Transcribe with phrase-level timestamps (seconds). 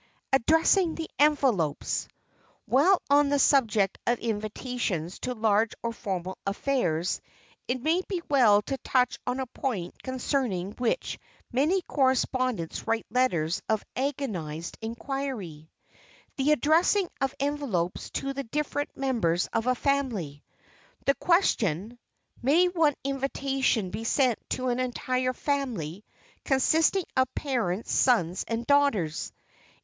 [0.01, 2.07] [Sidenote: ADDRESSING THE ENVELOPES]
[2.65, 7.21] While on the subject of invitations to large or formal affairs,
[7.67, 11.19] it may be well to touch on a point concerning which
[11.51, 19.67] many correspondents write letters of agonized inquiry,—the addressing of envelopes to the different members of
[19.67, 20.43] a family.
[21.05, 21.99] The question,
[22.41, 26.03] "May one invitation be sent to an entire family,
[26.43, 29.31] consisting of parents, sons and daughters?"